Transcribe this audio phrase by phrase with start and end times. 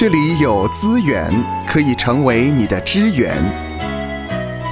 [0.00, 1.30] 这里有资源
[1.66, 3.36] 可以成为你的支援。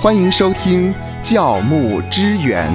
[0.01, 0.91] 欢迎收听
[1.23, 2.67] 教牧支援。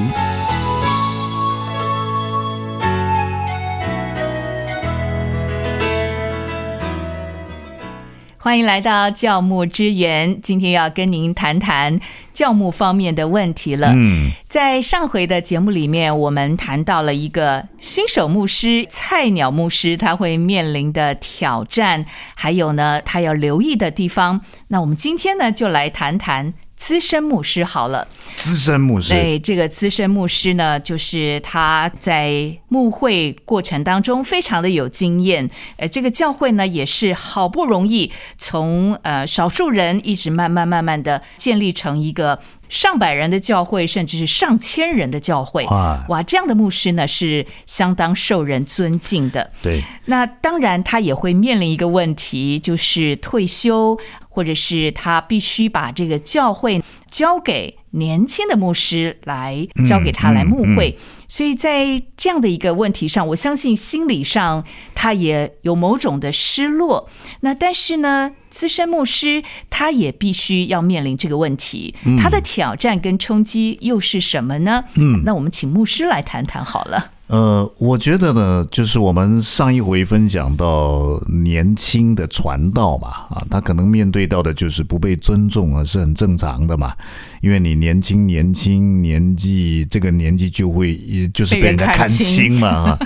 [8.38, 12.00] 欢迎来到教牧支援，今天要跟您谈谈
[12.34, 13.94] 教牧方面的问题了。
[13.96, 22.06] 嗯，在上回的节目里面，我们谈到了一个新手牧师、菜鸟牧师他会面临的挑战，
[22.36, 24.42] 还有呢，他要留意的地方。
[24.68, 26.54] 那我们今天呢，就来谈谈
[26.86, 28.06] 资深牧师好了。
[28.36, 35.50] 资深牧师，对，这个资深牧师呢，就是他在牧会过程当中非常的有经验。
[35.78, 42.38] 呃，这个教会呢，也是好不容易从呃少数人一直慢慢慢慢的建立成一个
[42.70, 45.66] 上百人的教会，甚至是上千人的教会。
[45.66, 49.52] 哇哇，这样的牧师呢，是相当受人尊敬的。
[49.62, 53.98] 对，那当然，他也会面临一个问题，就是退休，
[54.30, 56.82] 或者是他必须把这个教会
[57.14, 60.98] 交给年轻的牧师来交给他来牧会。
[61.28, 67.08] 所以在这样的一个问题上，我相信心理上他也有某种的失落。
[67.42, 74.86] 那但是呢，资深牧师他也必须要面临这个问题，他的挑战跟冲击又是什么呢？
[74.96, 77.12] 嗯，那我们请牧师来谈谈好了。
[77.28, 86.94] 呃，我觉得呢，就是我们上一回分享到年轻的传道嘛，啊，他可能面对到的就是不被尊重啊，是很正常的嘛，
[87.42, 93.00] 因为你年轻年轻年纪这个年纪就会也就是被人家看轻嘛啊。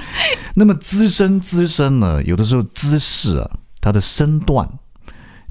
[0.55, 4.67] 那么资深资深呢，有的时候姿势啊，他的身段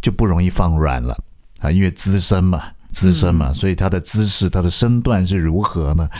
[0.03, 1.17] 就不容易放软了
[1.61, 2.61] 啊，因为资深嘛，
[2.92, 6.11] 资深嘛，所以他的姿势、他的身段是如何呢？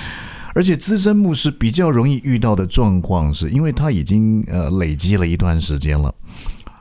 [0.57, 6.09] 而且资深牧师比较容易遇到的状况，是因为他已经呃累积了一段时间了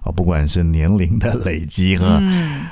[0.01, 2.21] 啊，不管是年龄的累积哈，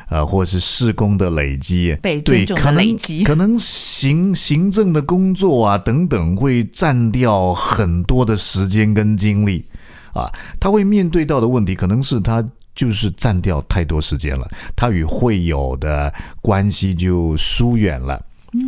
[0.09, 9.66] 呃，或是事工的累积，被对，可能可能行行政的工作啊等等，会占掉很多的时间跟精力
[10.13, 12.42] 啊，他会面对到的问题，可能是他。
[12.75, 16.12] 就是占掉太多时间了，他与会友的
[16.42, 18.19] 关系就疏远了。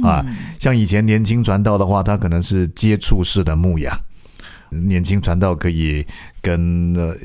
[0.03, 0.25] 啊，
[0.59, 3.96] 像以前年轻传道的话，他可能是接触式的牧养，
[4.69, 6.06] 年轻传道可以
[6.41, 7.16] 跟呃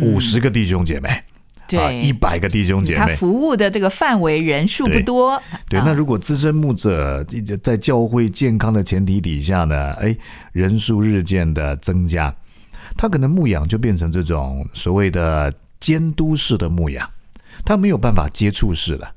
[0.00, 1.20] 五十个弟兄姐妹，
[1.66, 3.16] 对，一对，百个弟兄姐他妹。
[3.16, 5.82] 服务的这个范围人数不多，对，啊。
[5.86, 7.24] 那如果资深牧者
[7.62, 10.16] 在教会健康的前提底下呢，哎，
[10.52, 12.34] 人数日渐的增加，
[12.96, 17.08] 他可能牧养就变成这种所谓的监督式的牧养，
[17.64, 19.14] 他没有办法接触式的。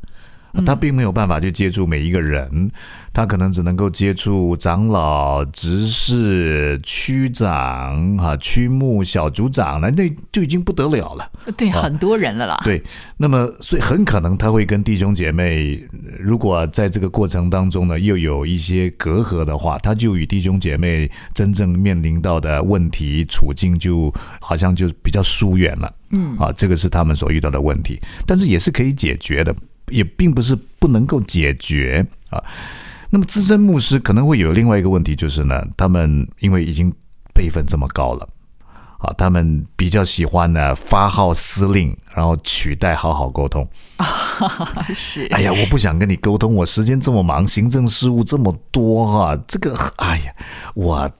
[0.65, 2.69] 他并没有办法去接触每一个人，
[3.11, 11.31] 他可能只能够接触长老、执事、区长、哈区牧、小组长了，那就已经不得了了。
[11.57, 12.61] 对很多人了啦。
[12.63, 12.83] 对，
[13.17, 15.83] 那么所以很可能他会跟弟兄姐妹，
[16.19, 25.93] 如果在这个过程当中呢，又有一些隔阂的话，他就与弟兄姐妹真正面临到的问题处境，就好像就比较疏远了。
[26.11, 29.55] 嗯，啊，这个是他们所遇到的问题，但是也是可以解决的，
[29.89, 32.43] 也并不是不能够解决啊。
[33.09, 36.91] 那么资深牧师可能会有另外一个问题，就是呢，他们因为已经
[37.33, 38.27] 辈分这么高了。
[38.99, 43.67] 啊，他们比较喜欢呢发号施令，然后取代好好沟通。
[44.95, 50.33] 是，哎呀，我不想跟你沟通，我时间这么忙，行政事务这么多哈、这个哎呀，
[50.73, 51.11] 我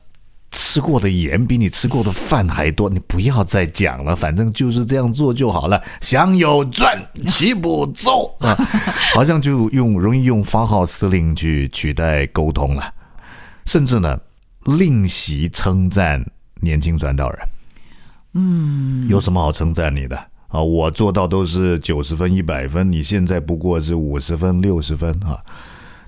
[0.73, 5.79] 吃过的盐比你吃过的饭还多，你不要再讲了，反正就是这样做就好了。
[6.01, 8.57] 想有赚，岂不走啊？
[9.13, 12.91] 好像就用容易用发号司令去取代沟通了，
[13.67, 14.19] 甚至呢，
[14.79, 16.25] 另席称赞
[16.61, 17.47] 年轻传道人。
[18.33, 20.17] 嗯，有什么好称赞你的？
[20.47, 25.37] 啊，我做到都是九十分、一百分，你现在不过是五十分、六十分啊。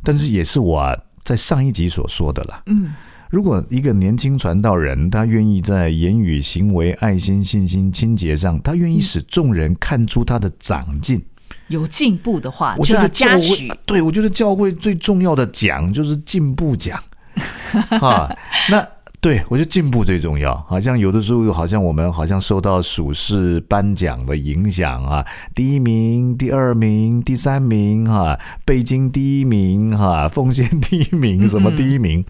[0.01, 2.63] 但是也是我在上一集所说的了。
[2.65, 2.95] 嗯，
[3.29, 11.23] 如果一个年轻传道人，他愿意在言语、行为、爱心、信心、清洁上，他愿意使众人看出他的长进。
[11.67, 17.01] 有进步的话我觉得教会对我觉得教会最重要的奖就是进步奖
[17.99, 18.31] 啊。
[18.69, 18.87] 那
[19.19, 25.25] 对我觉得进步最重要，好像有的时候好像我们好像受到属世颁奖的影响啊，
[25.55, 32.23] 第一名、第二名、第三名哈、北京第一名哈、奉献第一名什么第一名，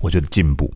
[0.00, 0.72] 我觉得进步，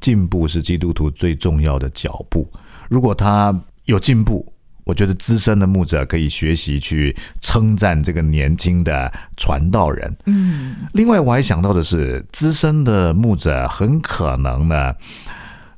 [0.00, 2.50] 进步是基督徒最重要的脚步。
[2.88, 4.52] 如果他有进步，
[4.84, 10.16] 我觉得资深的牧者可以学习去称赞这个年轻的传道人。
[10.26, 14.94] 嗯，另外我还想到的是，资深的牧者很可能呢，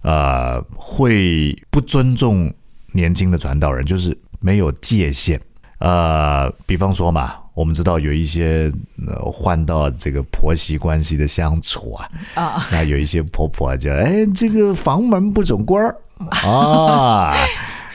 [0.00, 2.52] 呃，会不尊重
[2.92, 5.38] 年轻的传道人，就是没有界限。
[5.78, 8.72] 呃，比方说嘛，我们知道有一些
[9.06, 15.96] 呃换到这个婆媳关系的相处啊，啊，那有一些婆婆就哎，这个房门不准关儿
[16.48, 17.34] 啊，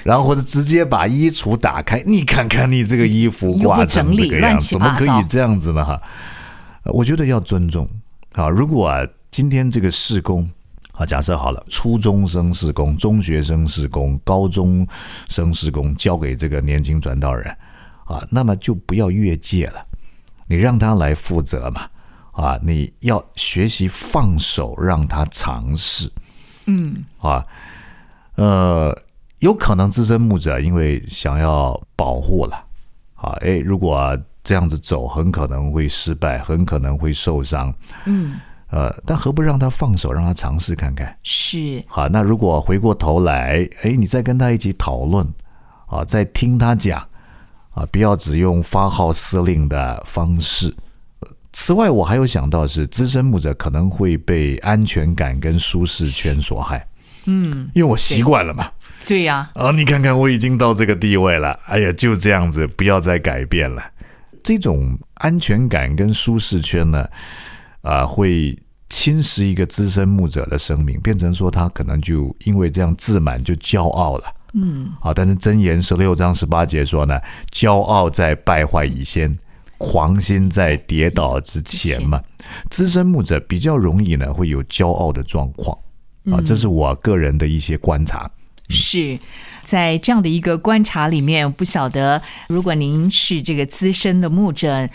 [0.03, 5.83] 然后或者直接把衣橱打开，你看看你这个衣服挂成这个样子，怎么可以这样子呢？
[5.83, 5.99] 哈，
[6.83, 7.89] 呃我觉得要尊重
[8.33, 8.47] 啊。
[8.47, 10.47] 如果啊，今天这个事工
[10.91, 14.87] 啊，假设好了，初中生事工、中学生事工、高中
[15.29, 17.51] 生事工交给这个年轻传道人
[18.07, 19.85] 啊，那么就不要越界了，
[20.47, 21.89] 你让他来负责嘛。
[22.31, 26.07] 啊，你要学习放手，让他尝试。
[26.67, 27.43] 嗯，啊，
[28.35, 28.95] 呃，
[29.39, 32.63] 有可能资深牧者因为想要保护了，
[33.15, 37.73] 啊，诶，如果这样子走，很可能会失败，很可能会受伤，
[38.05, 38.39] 嗯，
[38.69, 41.17] 呃，但何不让他放手，让他尝试看看？
[41.23, 45.27] 是，好，那如果回过头来，诶，你再跟他一起讨论，
[45.87, 47.03] 啊，再听他讲，
[47.77, 50.73] 啊，不要只用发号施令的方式。
[51.53, 56.87] 此外，我还有想到是资深牧者可能会被安全感跟舒适圈所害。
[57.25, 58.71] 嗯，因为我习惯了嘛。
[59.05, 63.83] 对呀、啊，你看看我已经到这个地位了，哎呀，就这样子，不要再改变了。
[64.43, 67.07] 这种安全感跟舒适圈呢，
[67.81, 68.57] 啊、会
[68.89, 74.23] 侵蚀一个资深牧者的生命，变成说他可能就因为这样自满就骄傲了。
[74.59, 77.19] 嗯，好，但是箴言十六章十八节说呢，
[77.51, 79.37] 骄傲在败坏以先，
[79.77, 82.19] 狂心在跌倒之前嘛。
[82.71, 85.77] 资深牧者比较容易呢会有骄傲的状况。
[86.31, 88.29] 啊，这是我个人的一些观察。
[88.69, 89.19] 是。
[89.61, 94.89] 在这样的一个观察里面，不晓得如果您是这个资深的牧者，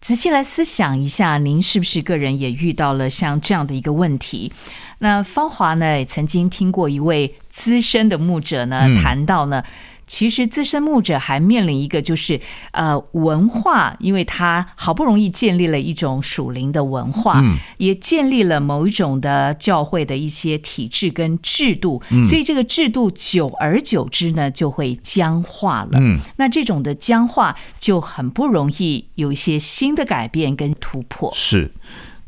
[0.00, 4.50] 仔细来思想一下，您是不是个人也遇到了像这样的一个问题？
[4.98, 9.62] 那芳华呢，也曾经听过一位资深的牧者呢、嗯谈到呢。
[10.10, 12.40] 其实资深牧者还面临一个就是
[12.72, 26.00] 呃文化，因为他好不容易建立了一种属灵的文化，嗯也建立了某一种的教会的一些体制跟制度，所以这个制度久而久之呢就会僵化了。
[26.00, 31.30] 嗯，那这种的僵化就很不容易有一些新的改变跟突破。
[31.32, 31.70] 是。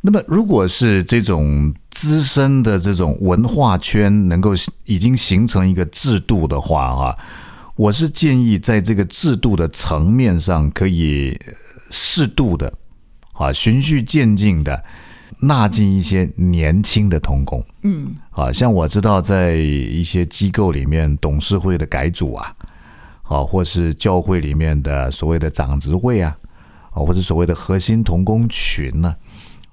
[0.05, 4.51] 那么，如果是这种资深的这种文化圈能够
[4.85, 7.17] 已经形成一个制度的话，哈，
[7.75, 11.39] 我是建议在这个制度的层面上，可以
[11.91, 12.73] 适度的
[13.33, 14.85] 啊，循序渐进的
[15.41, 17.65] 纳进一些年轻的童工。
[17.83, 22.55] 嗯，啊，像我知道在一些机构里面，董事会的改组啊，
[23.23, 26.37] 啊，或是教会里面的所谓的长职会啊，
[26.91, 29.17] 啊，或者所谓的核心童工群呢、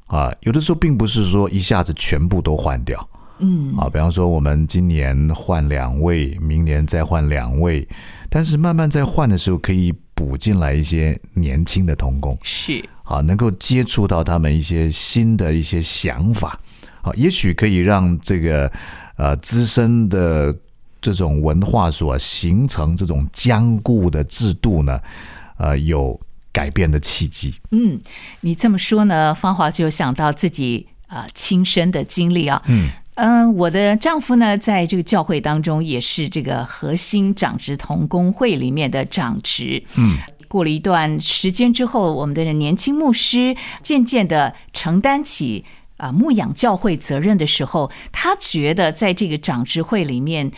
[0.08, 3.10] 啊，有的时候并不是说一下子全部都换掉。
[3.40, 7.88] 嗯，啊，比方说我们今年换两位，明年再换两位，
[8.30, 12.38] 但是慢慢在换的时候，可以补进来一些年轻的童工。
[12.44, 16.60] 是，啊，能够接触到他们一些新的一些想法，
[17.02, 18.72] 啊，也许可以让这个
[19.16, 20.54] 呃资深的
[21.00, 25.00] 这种文化所形成这种僵固的制度呢，
[25.58, 26.20] 呃，有
[26.52, 27.56] 改变的契机。
[27.72, 28.00] 嗯，
[28.42, 32.62] 你这么说呢，芳华就想到自己啊、呃亲身的经历啊。
[32.66, 32.90] 嗯
[33.22, 39.84] 嗯，我的丈夫呢，在这个教会当中也是这个核心长职同工会里面的长职。
[39.98, 40.18] 嗯，
[40.48, 45.66] 过了一段时间之后，我们的年轻牧师渐渐的承担起
[45.98, 50.50] 啊、牧养教会责任的时候，他觉得在这个长职会里面，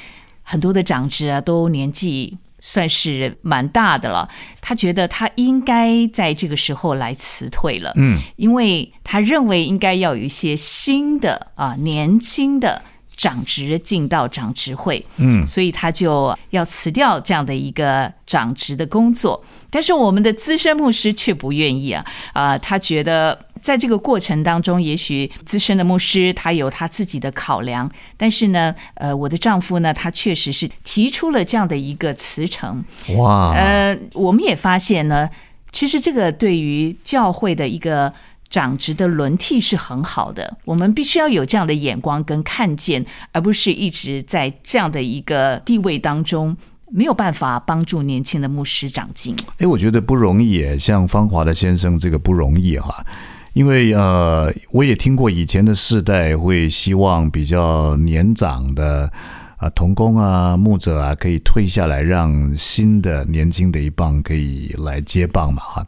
[0.43, 4.29] 很多的长职啊都年纪算是蛮大的了，
[4.61, 7.91] 他觉得他应该在这个时候来辞退了。
[7.95, 12.81] 嗯，因为他认为应该要有一些新的啊年轻的
[13.17, 19.43] 长职进到长职会，嗯所以他就要辞掉这样的一个长职的工作。
[19.69, 23.50] 但是我们的资深牧师却不愿意啊，啊、他觉得。
[23.61, 32.83] 在这个过程当中，也许资深的牧师他有他自己的考量，但是呢，呃，我的丈夫呢，他确实是提出了这样的一个辞呈，
[33.17, 35.29] 哇，呃，我们也发现呢，
[35.71, 38.13] 其实这个对于教会的一个
[38.49, 40.57] 长职的轮替是很好的。
[40.65, 46.57] 我们必须要有这样的眼光跟看见，而不是一直在这样的一个地位当中。
[46.93, 53.05] 没有办法帮助年轻的牧师长进，哎，我觉得不容易耶，像芳华的先生这个不容易哈，
[53.53, 59.11] 因为呃，我也听过以前的世代会希望比较年长的
[59.57, 65.85] 啊童工啊牧者啊可以退下来，让新的年轻的一棒可以来接棒嘛哈。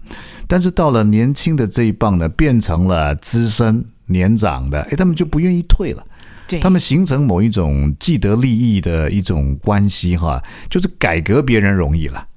[0.47, 6.05] 但是到了年轻的这一棒呢，变成了资深年长的，哎，他们就不愿意退了。
[6.45, 12.27] 对他们形成某一种既得利益的一种关系哈，就是改革别人容易了。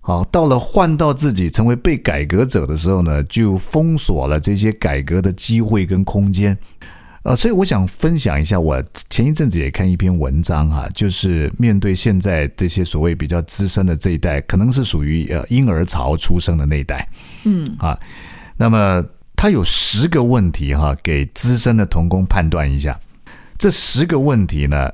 [0.00, 6.56] 好，到了换到自己成为被改革者的时候呢，就封锁了这些改革的机会跟空间。
[7.22, 17.06] 呃，所以我想分享一下，我前一阵子也看一篇文章哈，就是面对现在这些所谓比较资深的这一代，可能是属于呃婴儿潮出生的那一代，
[17.44, 18.00] 嗯啊，
[18.56, 19.04] 那么
[19.36, 22.98] 他有十个问题哈，给资深的童工判断一下。
[23.58, 24.90] 这十个问题呢，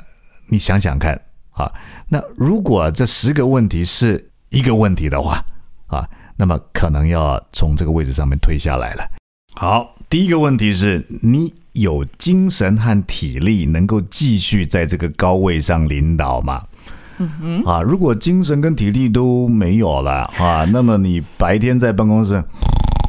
[0.49, 1.21] 你想想看
[1.53, 1.73] 啊，
[2.09, 5.45] 那如果这十个问题是一个问题的话
[5.87, 9.07] 啊，那么可能要从这个位置上面退下来了。
[9.55, 16.63] 好，第一个问题是你有精神和体力能够继续在这个高位上领导吗？
[17.19, 22.43] 嗯，啊，如果精神跟体力都没有了啊，那么你白天在办公室。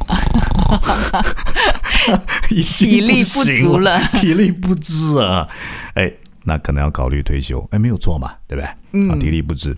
[2.48, 5.46] 体力不足了体力不支啊，
[5.94, 6.10] 哎，
[6.44, 8.70] 那可能要考虑退休，哎，没有错嘛，对不对？
[8.92, 9.76] 嗯，啊，体力不支。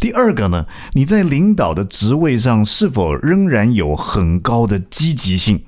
[0.00, 5.62] 第二个呢，你在领导的职位上是否仍然有很高的积极性？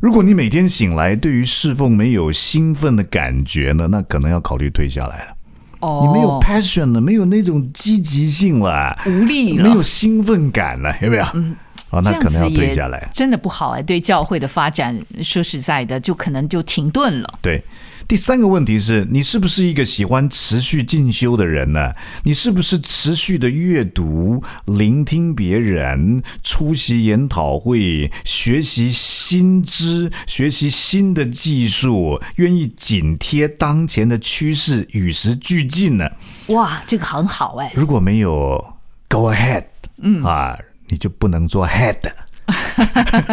[0.00, 5.36] 如果你每天醒来对于侍奉没有兴奋的感觉呢，那可能要考虑退下来了。
[5.80, 11.24] 哦，你没有 passion 了，没有那种积极性了，无力了，没有兴奋感了，有没有？
[11.34, 11.56] 嗯，
[11.90, 13.08] 哦，那可能要退下来。
[13.12, 17.38] 真的不好哎，对教会的发展，说实在的，就可能就停顿了。
[17.40, 17.62] 对，
[18.08, 21.92] 第三个问题是你是不是一个喜欢持续进修的人呢？
[22.22, 36.10] 你是不是持续的阅读、聆听别人、出席研讨会、学习新知、学习新的技术，愿意紧贴当前的趋势，与时俱进呢？
[36.46, 38.74] 哇，这个很好哎，如果没有
[39.10, 39.64] go ahead，
[39.98, 41.98] 嗯啊，你就不能做 head。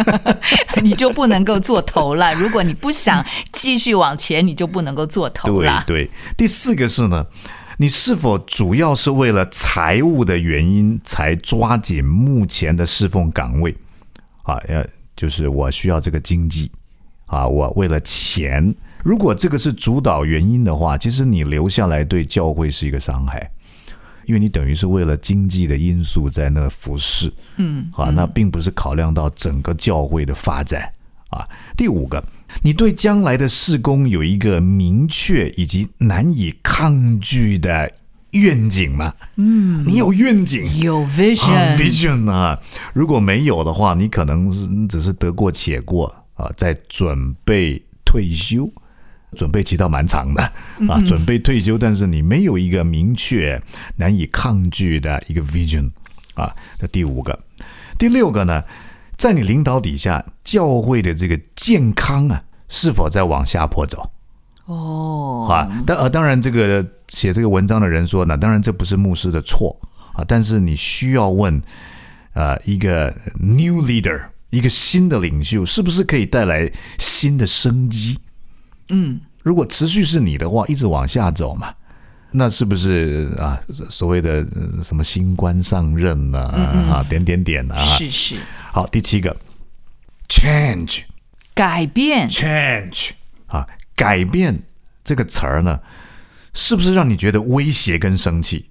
[0.82, 2.34] 你就不能够做头了。
[2.34, 5.84] 如果你不想继续往前，你就不能够做头了。
[5.86, 7.26] 对，第四个是呢，
[7.78, 13.76] 你是否主要是为了财务的原因才抓紧目前的侍奉岗位？
[14.42, 14.84] 啊，要，
[15.16, 16.70] 就是我需要这个经济
[17.26, 18.74] 啊，我为了钱。
[19.02, 23.50] 如果这个是主导原因的话，其实你留下来对教会是一个伤害。
[24.26, 30.92] 因为你等于是为了经济的因素在那服侍，嗯，啊，那并不是考量到整个教会的发展
[31.30, 31.48] 啊。
[31.76, 32.22] 第五个，
[32.62, 37.90] 你对将来的事工有一个明确以及难以抗拒的
[38.32, 39.14] 愿景吗？
[39.36, 40.64] 嗯，你有愿景。
[40.80, 42.60] 有啊 vision，vision 啊，
[42.92, 48.70] 如果没有的话，你可能是只是得过且过啊，在准备退休，
[49.34, 50.42] 准备期到蛮长的
[50.88, 53.60] 啊，准备退休，但是你没有一个明确、
[53.96, 55.90] 难以抗拒的一个 vision
[56.34, 57.38] 啊，这第五个，
[57.98, 58.62] 第六个呢，
[59.16, 64.10] 在你领导底下，教会的这个健康啊，是否在往下坡走？
[64.66, 69.78] 哦，啊，当呃，当然，这个写这个文章的人说呢，当然这不是牧师的错
[70.12, 71.62] 啊，但是你需要问，
[72.32, 78.18] 呃，一个 new leader，一个新的领袖，是不是可以带来新的生机？
[78.88, 81.74] 嗯，如果持续是你的话，一直往下走嘛，
[82.30, 83.60] 那是不是啊？
[83.88, 86.40] 所谓的呃什么新官上任啊，
[86.90, 87.76] 啊，点点点啊？
[87.96, 88.36] 是是，
[88.72, 89.36] 好，第七个
[90.28, 91.02] ，change。
[91.54, 93.12] 改变 change
[93.46, 94.62] 啊，改变
[95.02, 95.80] 这个词儿呢，
[96.52, 98.68] 是不是让你觉得威胁跟生气？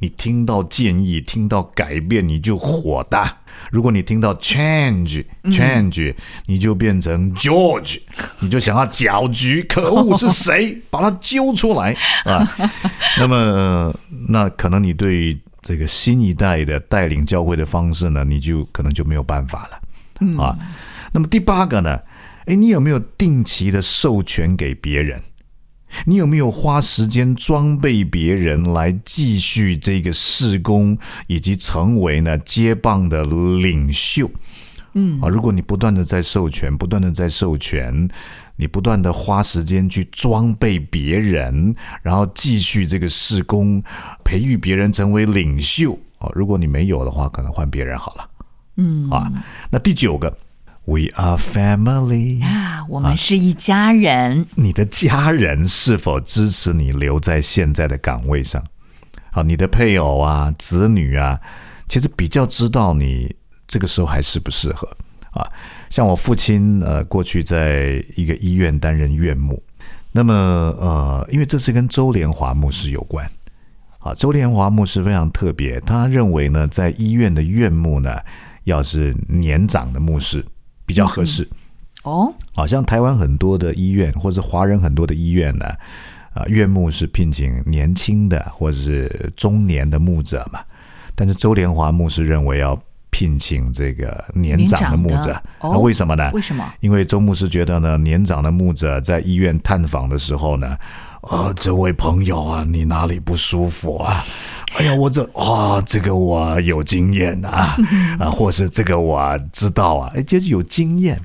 [0.00, 3.24] 你听到建议，听到改变，你就火大；
[3.70, 6.14] 如果你听到 change change，、
[6.46, 8.00] 你就变成 George，
[8.40, 9.62] 你就想要搅局。
[9.62, 12.46] 可恶，是谁 把他揪出来啊？
[13.18, 13.94] 那么、呃
[14.28, 20.42] 那可能你对这个新一代的带领教会的方式呢，你就可能就没有办法了。
[20.42, 20.58] 啊。
[21.12, 21.98] 那么第八个呢？
[22.46, 25.20] 哎，你有没有定期的授权给别人？
[26.06, 34.30] 你有没有花时间装备别人来继续这个事工，以及成为呢接棒的领袖？
[34.94, 38.08] 嗯啊，如果你不断的在授权，不断的在授权，
[38.56, 43.80] 你不断的花时间去装备别人，然后继续这个事工，
[44.24, 46.28] 培育别人成为领袖啊。
[46.34, 48.28] 如果你没有的话，可能换别人好了。
[48.78, 49.30] 嗯啊，
[49.70, 50.36] 那第九个
[50.84, 52.44] ，We are family。
[52.44, 54.46] 啊，我们是一家人。
[54.56, 58.64] 你的家人是否支持你留在现在的岗位上？
[59.30, 61.38] 好，你的配偶啊、子女啊，
[61.86, 63.34] 其实比较知道你
[63.66, 64.88] 这个时候还适不适合
[65.30, 65.46] 啊。
[65.88, 69.62] 像我父亲，呃，过去在一个医院担任院牧，
[70.10, 73.28] 那么呃，因为这是跟周连华牧师有关
[74.00, 74.12] 啊。
[74.14, 78.18] 周连华牧师非常特别，他认为呢，在医院的院牧呢，
[78.64, 80.44] 要是年长的牧师
[80.90, 81.48] 比较合适。
[82.02, 85.66] 哦，好像台湾很多的医院，或是华人很多的医院呢，
[86.34, 90.58] 啊，院牧是聘请年轻的或者是中年的牧者嘛。
[91.14, 92.76] 但是周连华牧师认为要
[93.10, 96.30] 聘请这个年长的牧者那为什么呢？
[96.32, 96.72] 为什么？
[96.80, 100.76] 因为周牧师觉得呢，年长的牧者在医院探访的时候呢，
[101.22, 104.24] 啊，这位朋友啊，你哪里不舒服啊？
[104.76, 107.76] 哎呀，我这啊，这个我有经验啊，
[108.18, 111.20] 啊，或是这个我知道啊，哎，就是有经验。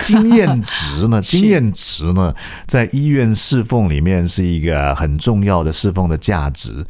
[0.00, 1.20] 经验值呢？
[1.22, 2.34] 经验值呢，
[2.66, 6.84] 在医院侍奉里面是一个很重要的侍奉的价值。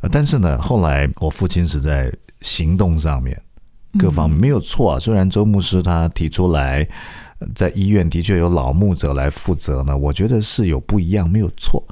[0.00, 3.38] 呃但是呢，后来我父亲是在行动上面
[3.98, 4.98] 各方面没有错啊。
[4.98, 6.88] 虽然周牧师他提出来，呃
[7.54, 11.84] 在医院的确有老牧者来负责呢，我觉得是有不一样，没有错。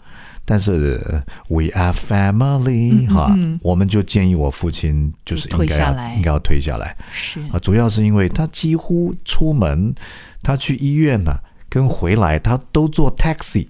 [0.44, 3.32] 但是呃 we are family 哈，
[3.62, 6.96] 我们就建议我父亲就是应该要应该要退下来。
[7.12, 9.94] 是啊，主要是因为他几乎出门，
[10.42, 13.68] 他去医院呢、跟回来他都坐 taxi，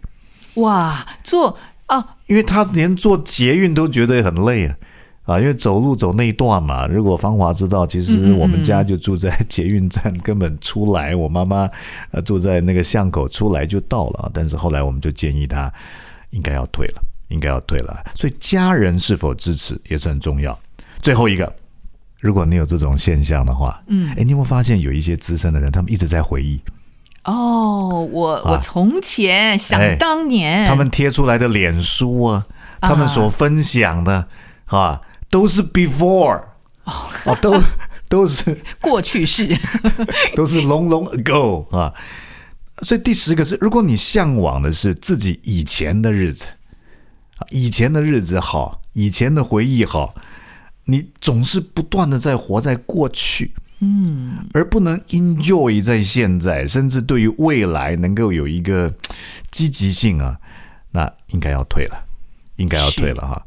[0.55, 4.76] 哇，坐啊，因为他连坐捷运都觉得很累啊。
[5.25, 11.69] 啊，因为走路走那一段嘛，如果芳华知道，其实我们家就住在捷运站，根本出来，我妈妈
[12.11, 14.31] 呃住在那个巷口，出来就到了。
[14.35, 15.73] 但是后来我们就建议她
[16.31, 18.05] 应该要退了，应该要退了。
[18.14, 20.59] 所以家人是否支持也是很重要。
[21.00, 21.52] 最后一个，
[22.21, 26.61] 如果你有这种现象的话，嗯，哎，你有没有发现有一些资深的人，他们一直在回忆
[27.25, 32.45] 哦，我我从前想哎当年，他们贴出来的脸书啊，
[32.81, 34.26] 他们所分享的
[34.67, 35.00] 啊，
[35.33, 36.43] 都是 before
[36.85, 37.59] 哦，都
[38.11, 39.49] 都是 过去式，
[40.37, 41.95] 都是 long long ago 啊。
[42.83, 46.45] 所以第十个是，如果你向往的是自己以前的日子，
[47.39, 50.15] 啊以前的日子好，以前的回忆好，
[50.85, 58.93] 你总是不断的在活在过去，嗯，而不能 enjoy 在现在，甚至对于未来能够有一个
[59.51, 60.37] 积极性啊，
[60.91, 62.05] 那应该要退了，
[62.57, 63.43] 应该要退了哈。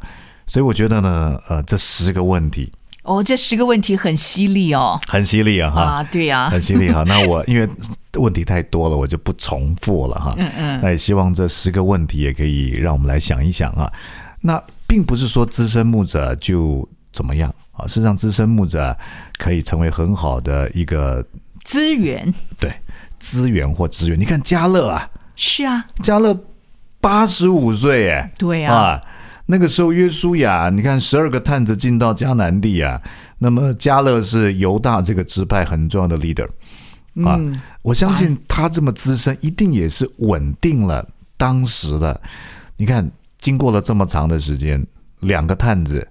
[0.47, 2.71] 所以我觉得呢，呃，这十个问题
[3.03, 5.81] 哦，这十个问题很犀利哦，很犀利啊哈。
[5.81, 7.03] 啊，对呀、很犀利哈。
[7.07, 7.69] 那我因为
[8.13, 10.33] 问题太多了，我就不重复了哈。
[10.37, 13.91] 嗯嗯，那也希望这十个问题也可以让我们来想一想啊。
[14.41, 18.97] 那并不是说资深牧者就怎么样啊，事实上资深牧者
[19.37, 21.25] 可以成为很好的一个
[21.63, 22.71] 资源对
[23.19, 24.19] 资源或资源。
[24.19, 26.35] 你看嘉乐啊，是啊，嘉乐
[27.01, 29.01] 八十五岁哎，对啊，啊，
[29.45, 33.01] 那个时候约书亚，你看十二个探子进到迦南地啊，
[33.37, 36.47] 那么加勒是犹大这个支派很重要的 leader
[37.23, 42.19] 啊，嗯我相信他这么资深，一定也是稳定了当时的。
[42.77, 44.85] 你看，经过了这么长的时间，
[45.19, 46.05] 两个探子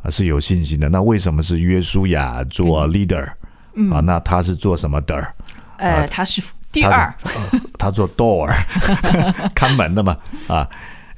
[0.00, 0.88] 啊是有信心的。
[0.88, 3.26] 那为什么是约书亚做 leader、
[3.90, 4.00] 啊？
[4.00, 5.34] 那他是做什么的？
[5.78, 6.40] 呃，他是
[6.72, 8.48] 第他二，呃他做 door
[9.54, 10.68] 看门的嘛啊，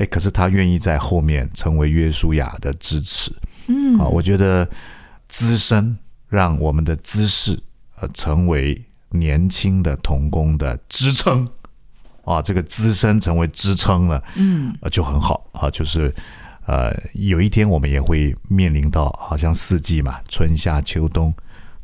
[0.01, 3.31] 哎，可是他愿意在后面成为约书亚的支持，
[3.69, 4.69] 嗯啊，我觉得
[5.29, 5.97] 资深
[6.29, 7.57] 让我们的知识
[8.01, 11.49] 呃成为年轻的童工的支撑
[12.25, 16.13] 啊，这个资深成为支撑了，嗯，呃就很好啊，就是。
[16.67, 21.35] 呃，有一天我们也会面临到，好像四季嘛，春夏秋冬，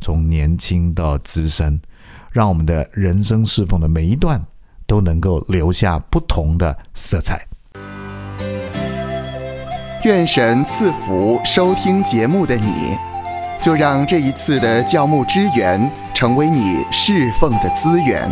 [0.00, 1.80] 从年轻到资深，
[2.30, 4.40] 让我们的人生侍奉的每一段
[4.86, 7.48] 都能够留下不同的色彩。
[10.06, 12.96] 愿神赐福收听节目的你，
[13.60, 18.30] 就让这一次的教牧支援成为你侍奉的资源。